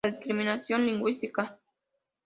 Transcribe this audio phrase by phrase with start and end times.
[0.03, 1.59] La discriminación lingüística".